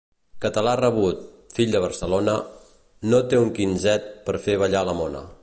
Català 0.43 0.71
rabut, 0.79 1.19
fill 1.57 1.75
de 1.75 1.81
Barcelona: 1.83 2.35
no 3.15 3.21
té 3.35 3.43
un 3.43 3.53
quinzet 3.61 4.11
per 4.31 4.39
fer 4.49 4.59
ballar 4.65 4.87
la 4.91 4.99
mona. 5.03 5.25